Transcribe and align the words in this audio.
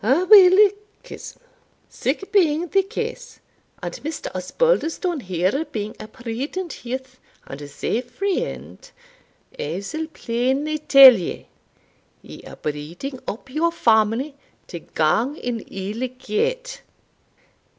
"Aweel, 0.03 0.71
cousin, 1.03 1.39
sic 1.87 2.31
being 2.31 2.69
the 2.69 2.81
case, 2.81 3.39
and 3.83 3.93
Mr. 3.97 4.33
Osbaldistone 4.33 5.19
here 5.21 5.63
being 5.71 5.95
a 5.99 6.07
prudent 6.07 6.83
youth, 6.83 7.19
and 7.45 7.61
a 7.61 7.67
safe 7.67 8.09
friend 8.09 8.79
I'se 9.59 10.07
plainly 10.11 10.79
tell 10.79 11.15
ye, 11.15 11.45
ye 12.23 12.41
are 12.47 12.55
breeding 12.55 13.19
up 13.27 13.51
your 13.51 13.71
family 13.71 14.35
to 14.69 14.79
gang 14.79 15.37
an 15.45 15.59
ill 15.67 16.07
gate." 16.17 16.81